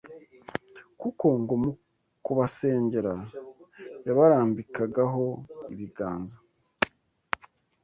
[1.01, 1.71] kuko ngo mu
[2.25, 3.13] kubasengera
[4.05, 5.25] yabarambikagaho
[5.73, 6.37] ibiganza